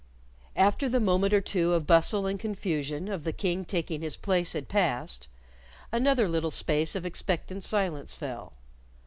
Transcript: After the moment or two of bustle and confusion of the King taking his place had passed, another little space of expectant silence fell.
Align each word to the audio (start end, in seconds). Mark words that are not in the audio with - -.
After 0.55 0.89
the 0.89 0.99
moment 0.99 1.31
or 1.31 1.41
two 1.41 1.73
of 1.73 1.85
bustle 1.85 2.25
and 2.25 2.39
confusion 2.39 3.07
of 3.07 3.23
the 3.23 3.31
King 3.31 3.63
taking 3.63 4.01
his 4.01 4.17
place 4.17 4.53
had 4.53 4.67
passed, 4.67 5.27
another 5.91 6.27
little 6.27 6.49
space 6.49 6.95
of 6.95 7.05
expectant 7.05 7.63
silence 7.63 8.15
fell. 8.15 8.53